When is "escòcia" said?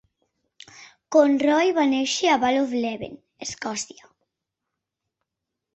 3.49-4.13